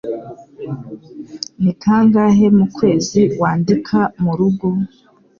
Ni 1.61 1.71
kangahe 1.81 2.45
mu 2.57 2.65
kwezi 2.75 3.21
wandika 3.41 3.99
murugo? 4.23 4.67